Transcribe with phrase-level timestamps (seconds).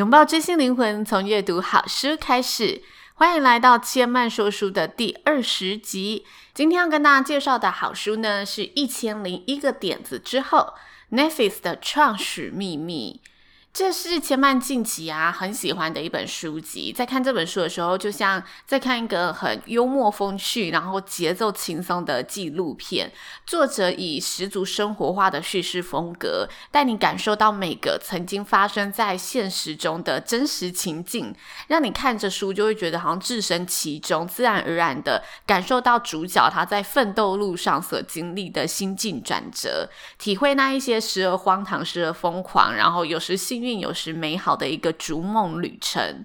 [0.00, 2.80] 拥抱知性灵魂，从阅读好书开始。
[3.12, 6.24] 欢迎来到千嫚说书的第二十集。
[6.54, 10.72] 今天要跟大家介绍的好书呢，是一千零一个点子之后
[11.10, 13.20] n e f i s 的创始秘密。
[13.72, 23.12] 这是千嫚近期啊很喜欢的一本书籍，在看这本书的时候，就像在看一个很幽默风趣，然后节奏轻松的纪录片。
[23.46, 31.32] 作者以十足生活化的叙事风格，带你感受到每个曾经发生在现实中的真实情境，
[31.68, 46.24] 让你看着书就会觉得好像置身其中，自然而然的感受到主角他在奋斗路上所经历的心境转折，体会那一些时而荒唐、时而疯狂，然后有时幸运有时美好的一个逐梦旅程。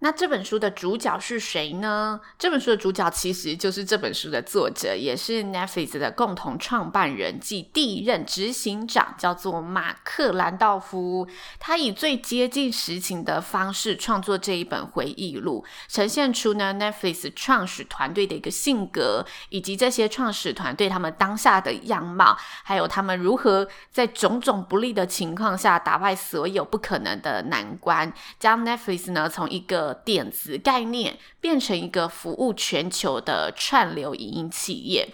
[0.00, 2.20] 那这本书的主角是谁呢？
[2.38, 11.26] 这本书的主角其实就是这本书的作者，也是 Netflix 的共同创办人即第一任执行长，叫做马克·兰道夫。
[11.58, 35.08] 他以最接近实情的方式创作这一本回忆录，呈现出呢 Netflix 创始团队的一个性格，以及这些创始团队他们当下的样貌，还有他们如何在种种不利的情况下打败所有不可能的难关，将 Netflix 呢从一个点子概念变成一个服务全球的串流影音企业。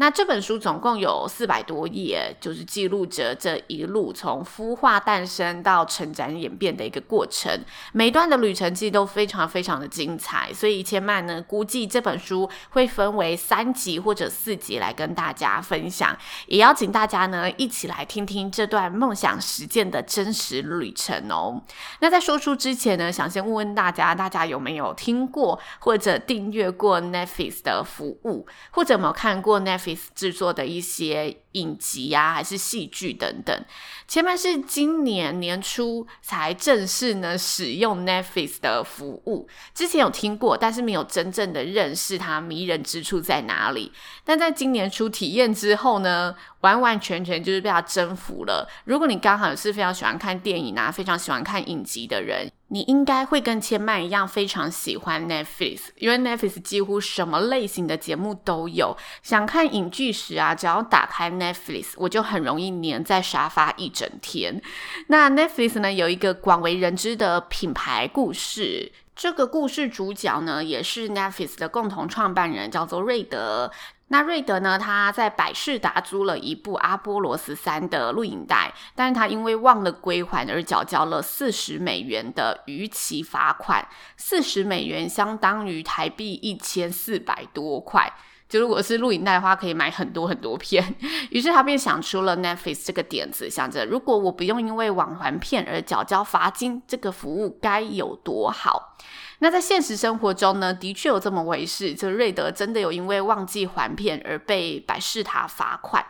[0.00, 7.52] 那这本书总共有四百多页，就是记录着这一路从孵化诞生到成长演变的一个过程。
[7.92, 16.16] 每一段的旅程其实都非常非常的精彩，所以千曼呢估计这本书会分为三集或者四集来跟大家分享，
[16.46, 21.62] 也邀请大家呢一起来听听这段梦想实践的真实旅程哦。
[21.98, 33.64] 那在说书之前呢，想先问问大家，大家有没有听过或者订阅过 Netflix 的服务，或者有没有看过 Netflix 制作的一些影集啊，还是戏剧等等。
[34.06, 43.92] 前面是今年年初才正式呢使用 Netflix 的服务，之前有听过，但是没有真正的认识它迷人之处在哪里。
[44.24, 48.68] 但在今年初体验之后呢，完完全全就是被它征服了。
[48.84, 58.96] 如果你刚好是非常喜欢看电影啊，非常喜欢看影集的人，你应该会跟千曼一样非常喜欢 Netflix，因为 Netflix 几乎什么类型的节目都有。
[59.22, 64.62] 想看影剧时啊，只要打开 Netflix，我就很容易黏在沙发一整天。
[65.08, 73.70] 那 Netflix 呢，有一个广为人知的品牌故事，这个故事主角呢也是 Netflix 的共同创办人，叫做瑞德。
[74.12, 88.12] 那瑞德呢，他在百事达租了一部《阿波罗十三》的录影带，但是他因为忘了归还而缴交了四十美元的逾期罚款，四十美元相当于台币一千四百多块。
[88.50, 90.94] 就如果是录影带的话，可以买很多很多片。
[91.30, 98.96] 于是他便想出了 Netflix 这个点子，想着如果我不用因为忘还片而缴交罚金，这个服务该有多好。
[99.38, 106.04] 那在现实生活中呢，的确有这么回事，就瑞德真的有因为忘记还片而被百事塔罚款，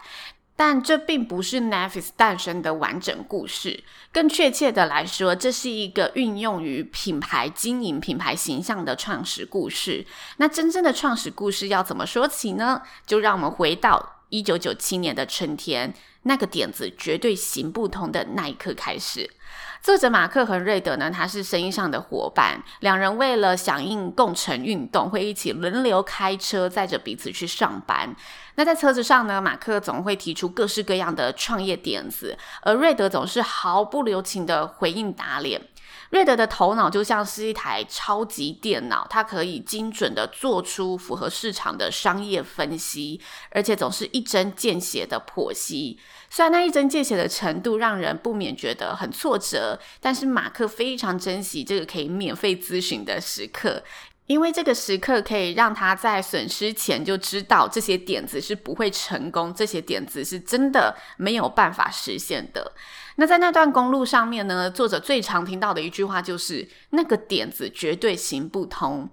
[0.62, 3.82] 但这并不是 Netflix 诞生的完整故事。
[4.12, 10.04] 更确切的来说，这是一个运用于品牌经营、品牌形象的创始故事。
[10.37, 12.82] 那真正的创始故事要怎么说起呢？
[13.06, 15.94] 就让我们回到一九九七年的春天，
[16.25, 19.31] 那个点子绝对行不通的那一刻开始。
[19.82, 28.15] 作者马克和瑞德呢，他是生意上的伙伴，两人为了响应共乘运动，会一起轮流开车载着彼此去上班。
[28.56, 35.59] 那在车子上呢，马克总会提出各式各样的创业点子，而瑞德总是毫不留情的回应打脸。
[36.10, 43.21] 瑞德的头脑就像是一台超级电脑，它可以精准的做出符合市场的商业分析，
[43.51, 45.98] 而且总是一针见血的剖析。
[46.28, 53.83] 虽然那一针见血的程度让人不免觉得很挫折，但是马克非常珍惜这个可以免费咨询的时刻。
[54.30, 62.71] 因为这个时刻可以让他在损失前就知道这些点子是不会成功，这些点子是真的没有办法实现的。
[63.16, 69.10] 那在那段公路上面呢，作者最常听到的一句话就是：“那个点子绝对行不通。”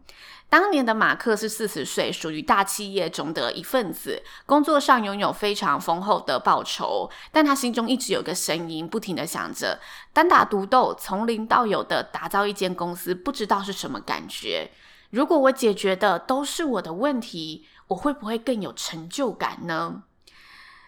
[0.50, 9.80] 当年的马克是四十岁，属于大企业中的一份子，工作上拥有非常丰厚的报酬，但他心中一直有个声音，不停地想着：
[10.14, 14.69] 单打独斗，从零到有的打造一间公司，不知道是什么感觉。
[15.09, 20.04] 如果我解决的都是我的问题，我会不会更有成就感呢？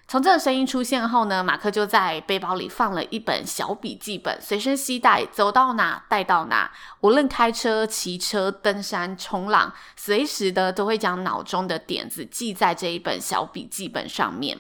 [0.08, 6.72] 从这个声音出现后呢，马克就在背包里放了一本小笔记本，随身携带，走到哪带到哪。
[7.02, 14.60] 无论开车、骑车、登山、冲浪，随时的都会将脑中的点子记在这一本小笔记本上面。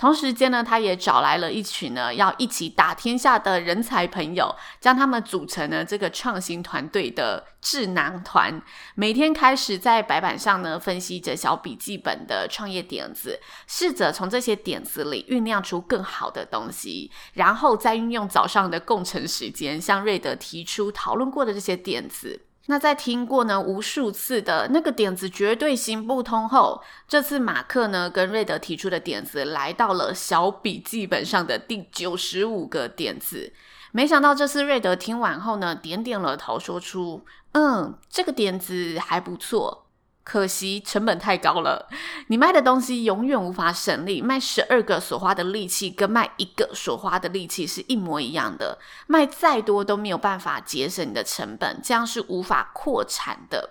[0.00, 8.62] 同时间呢，他也找来了一群呢要一起打天下的人才朋友，将他们组成了这个创新团队的智囊团。
[8.94, 22.46] 每天开始在白板上呢分析着小笔记本的创业点子，试着从这些点子里酝酿出更好的东西，然后再运用早上的共乘时间，向瑞德提出讨论过的这些点子。
[22.66, 33.52] 那在听过呢无数次的那个点子绝对行不通后，这次马克呢跟瑞德提出的点子来到了小笔记本上的第九十五个点子。
[33.92, 39.86] 没想到这次瑞德听完后呢，点点了头，说出：“嗯，这个点子还不错。”
[40.30, 41.88] 可惜成本太高了，
[42.28, 44.22] 你卖的东西永远无法省力。
[44.22, 48.78] 卖十二个所花的力气跟卖一个所花的力气是一模一样的，
[49.08, 53.70] 卖再多都没有办法节省你的成本，这样是无法扩产的。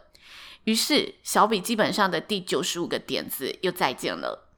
[0.66, 4.50] 于是小笔记本上的第九十五个点子又再见了。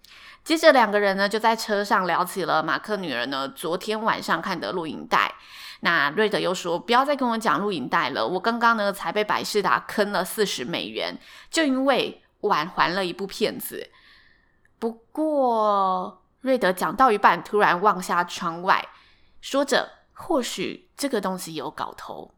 [0.43, 5.35] 接着两个人呢就在车上聊起了马克女儿呢昨天晚上看的录影带。
[5.83, 11.17] 那瑞德又说：“不要再跟我讲录影带了，我刚刚呢才被百事达坑了四十美元，
[11.49, 13.89] 就因为晚还了一部片子。”
[14.77, 18.87] 不过瑞德讲到一半，突然望下窗外，
[19.41, 22.31] 说着：“或许这个东西有搞头。”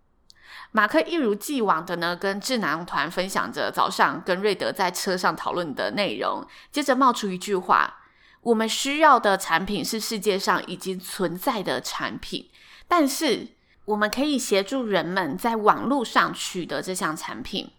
[0.72, 7.98] 马克一如既往的呢跟智囊团分享着早上跟瑞德在车上讨论的内容，接着冒出一句话
[8.42, 12.50] ：“我们需要的产品是世界上已经存在的产品。”
[12.96, 13.48] 但是
[13.86, 17.72] 我们可以协助人们在网络上取得这项产品。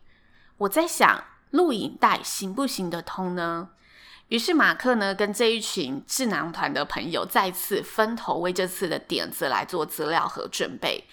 [0.59, 3.69] 我在想，录影带行不行得通呢？
[4.27, 11.05] 于是马克呢跟这一群智囊团的朋友再次分头为这次的点子来做资料和准备。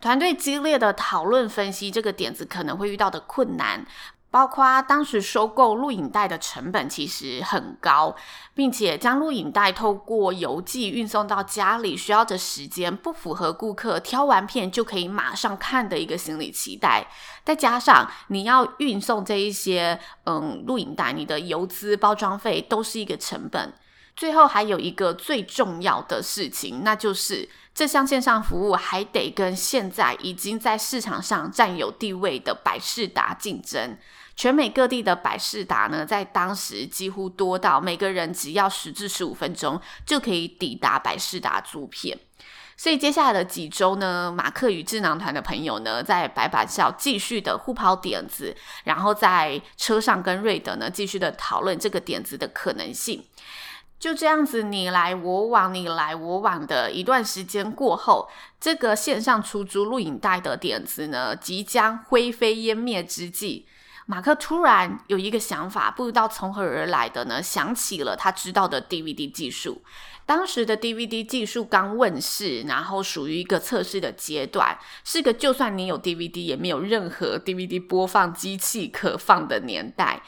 [0.00, 3.86] 团队激烈的讨论分析这个点子可能会遇到的困难。
[4.30, 8.14] 包括当时收购录影带的成本其实很高，
[8.54, 17.08] 并且将录影带透过邮寄运送到家里需要的时间不符合顾客挑完片就可以马上看的一个心理期待。
[17.44, 23.72] 再加上你要运送这一些嗯录影带，你的邮资、包装费都是一个成本。
[24.14, 33.96] 最后还有一个最重要的事情，那就是这项线上服务还得跟现在已经在市场上占有地位的百视达竞争。
[34.40, 42.18] 全美各地的百事达呢，在当时几乎多到每个人只要十至十五分钟就可以抵达百事达租片。
[42.74, 53.22] 所以接下来的几周呢，马克与智囊团的朋友呢，在白板上继续的互抛点子，然后在车上跟瑞德呢继续的讨论这个点子的可能性。
[53.98, 63.66] 就这样子你来我往，你来我往的一段时间过后，这个线上出租录影带的点子呢，即将灰飞烟灭之际。
[64.06, 67.42] 马克突然有一个想法，不知道从何而来的呢？
[67.42, 69.82] 想起了他知道的 DVD 技术。
[70.26, 80.22] 当时的 DVD 技术刚问世，然后属于一个测试的阶段，是个就算你有 DVD 也没有任何 DVD 播放机器可放的年代。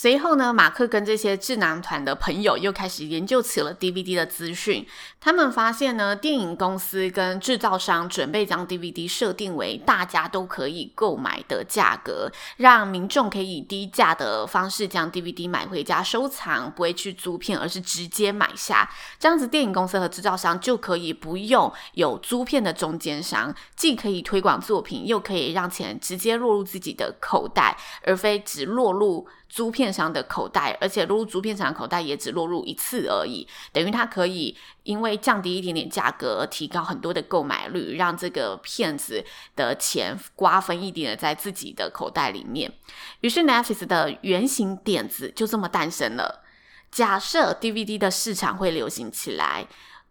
[0.00, 4.86] 随后呢，马克跟这些智囊团的朋友又开始研究起了 DVD 的资讯。
[5.20, 18.88] 他们发现呢，电影公司跟制造商准备将 DVD 设定为大家都可以购买的价格，让民众可以以低价的方式将 DVD 买回家收藏，不会去租片，而是直接买下。
[19.18, 39.24] 这样子，电影公司和制造商就可以不用有租片的中间商，既可以推广作品，又可以让钱直接落入自己的口袋，而非只落入租片商的口袋，而且落入租片商口袋也只落入一次而已，等于他可以因为降低一点点价格，提高很多的购买率，让这个骗子
[39.56, 42.72] 的钱瓜分一点在自己的口袋里面。
[43.20, 46.44] 于是 Netflix 的原型点子就这么诞生了。
[46.90, 49.66] 假设 DVD 的市场会流行起来。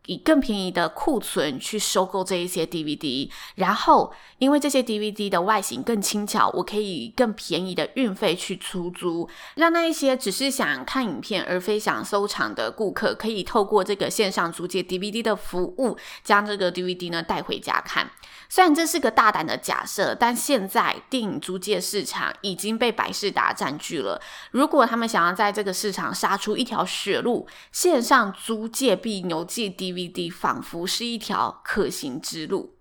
[0.07, 18.09] 以更便宜的库存去收购这一些 DVD，然后因为这些 DVD 的外形更轻巧，我可以更便宜的运费去出租，让那一些只是想看影片而非想收藏的顾客，可以透过这个线上租借 DVD 的服务，将这个 DVD 呢带回家看。
[18.49, 24.21] 虽然这是个大胆的假设，但现在电影租借市场已经被百视达占据了。
[24.51, 32.75] 如果他们想要在这个市场杀出一条血路，线上租借并邮寄 DVD DVD 仿佛是一条可行之路。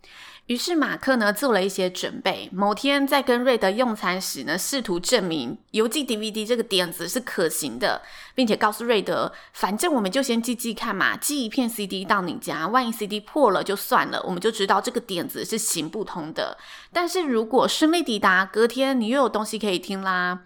[0.47, 8.01] 于是马克呢做了一些准备，某天在跟瑞德用餐时呢，试图证明邮寄 DVD 这个点子是可行的，
[8.33, 16.57] 并且告诉瑞德，反正我们就先寄寄看嘛，寄一片 CD 到你家，万一 CD 破了就算了，我们就知道这个点子是行不通的。
[16.93, 20.43] 但是如果顺利抵达，隔天你又有东西可以听啦。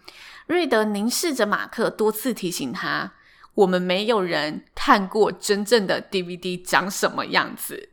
[0.46, 3.12] 瑞德凝视着马克，多次提醒他，
[3.60, 7.90] 我们没有人看过真正的 DVD 长什么样子。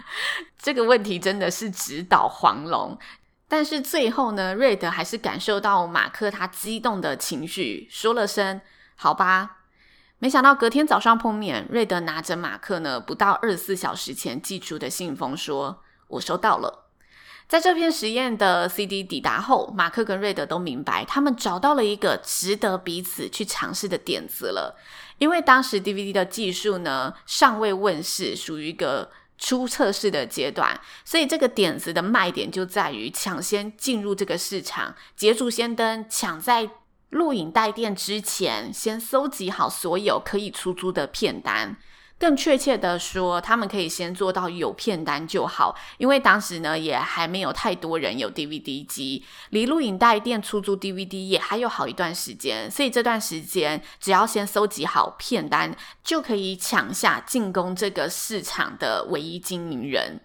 [0.58, 2.98] 这个问题真的是直捣黄龙，
[3.46, 8.60] 但是最后呢，瑞德还是感受到马克他激动的情绪，说了声
[8.96, 9.58] “好吧”。
[10.18, 16.86] 没想到隔天早上碰面，瑞德拿着马克呢不到二十四小时前寄出的信封，说：“我收到了。”
[17.48, 24.76] 在这篇实验的 CD 抵达后，马克跟瑞德都明白，他们找到了一个值得彼此去尝试的点子了。
[25.20, 29.12] 因为当时 DVD 的技术呢尚未问世，属于一个。
[29.42, 36.68] 初测试的阶段，所以这个点子的卖点就在于抢先进入这个市场，捷足先登，抢在
[37.08, 41.78] 录影带店之前，先搜集好所有可以出租的片单。
[42.20, 55.74] 更确切的说，他们可以先做到有片单就好，因为当时呢也还没有太多人有 DVD 机，离录影带店出租 DVD 也还有好一段时间，所以这段时间只要先搜集好片单，
[56.04, 60.20] 就可以抢下进攻这个市场的唯一经营人。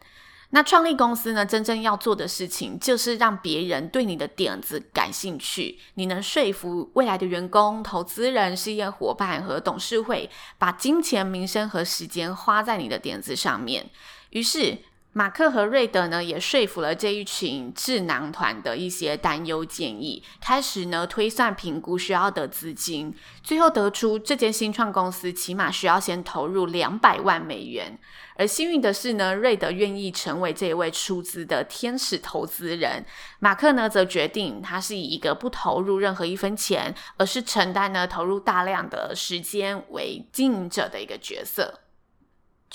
[0.55, 5.77] 那创立公司呢，真正要做的事情就是让别人对你的点子感兴趣。
[5.95, 13.89] 你能说服未来的员工、投资人、事业伙伴和董事会，把金钱、名声和时间花在你的点子上面。
[14.29, 14.77] 于是。
[15.17, 27.97] 马克和瑞德呢，也说服了这一群智囊团的一些担忧建议，开始呢推算评估需要的资金，最后得出这间新创公司起码需要先投入两百万美元。
[28.35, 33.05] 而幸运的是呢，瑞德愿意成为这一位出资的天使投资人，
[33.39, 41.84] 马克呢则决定他是以一个不投入任何一分钱，而是承担呢投入大量的时间为经营者的一个角色。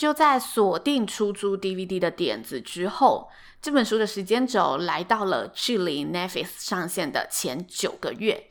[0.00, 3.28] 就在锁定出租 DVD 的点子之后，
[3.60, 8.48] 这本书的时间轴来到了距离 Netflix 上线的前九个月，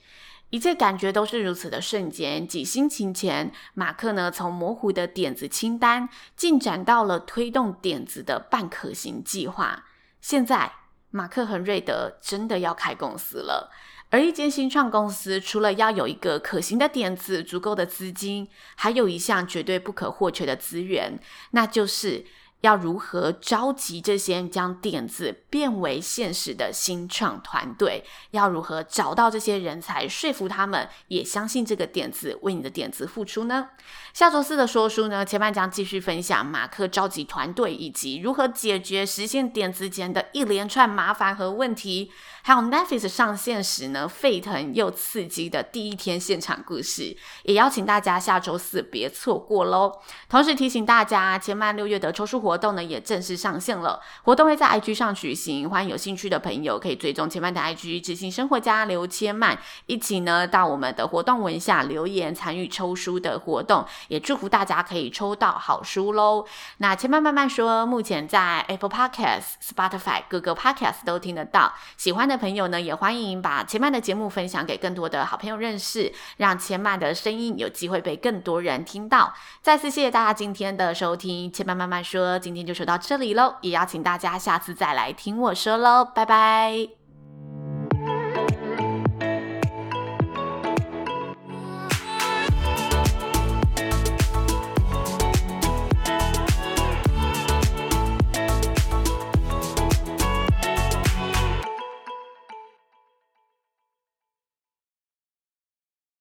[0.51, 2.47] 一切感觉都是如此的瞬间。
[2.47, 9.85] 几星期前，马克呢从模糊的点子清单进展到了推动点子的半可行计划，
[10.21, 10.71] 现在
[11.09, 13.71] 马克和瑞德真的要开公司了。
[14.09, 21.19] 而一间新创公司，除了要有一个可行的点子、足够的资金，还有一项绝对不可或缺的资源，
[21.51, 22.25] 那就是。
[22.61, 28.03] 要如何召集这些将点子变为现实的新创团队？
[28.31, 33.69] 要如何找到这些人才，说服他们也相信这个点子，为你的点子付出呢？
[34.13, 42.11] 下周四的说书呢，前半将继续分享马克召集团队以及如何解决实现点子前的一连串麻烦和问题，
[42.41, 49.99] 还有 Netflix 上线时呢，沸腾又刺激的第一天现场故事，也邀请大家下周四别错过喽。
[50.29, 66.45] 同时提醒大家，千曼六月的抽书活动呢也正式上线了，活动会在 IG 上举行，欢迎有兴趣的朋友可以追踪千曼的 IG，执行生活家刘千曼，一起呢到我们的活动文下留言参与抽书的活动，也祝福大家可以抽到好书喽。
[66.77, 79.33] 那千曼慢慢说，目前在 Apple Podcast、Spotify 各个 Podcast 都听得到，喜欢的朋友呢也欢迎把前曼的节目分享给更多的好朋友认识，让前曼的声音有机会被更多人听到。
[79.61, 82.37] 再次谢谢大家今天的收听，千曼慢慢说。
[82.37, 86.98] 今天就说到这里喽，也邀请大家下次再来听我说喽，拜拜。